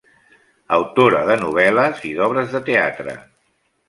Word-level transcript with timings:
Autora 0.77 1.19
de 1.27 1.35
novel·les 1.41 2.01
i 2.13 2.13
d'obres 2.21 2.57
de 2.57 2.63
teatre. 2.71 3.15